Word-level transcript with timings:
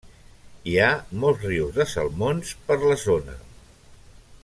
Hi 0.69 0.71
ha 0.77 0.87
molts 1.25 1.45
rius 1.49 1.75
de 1.77 1.87
salmons 1.93 2.57
per 2.71 2.79
la 2.87 2.99
zona. 3.07 3.37